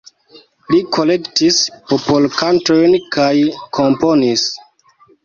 Li 0.71 0.77
kolektis 0.95 1.59
popolkantojn 1.91 2.97
kaj 3.17 3.35
komponis. 3.79 4.47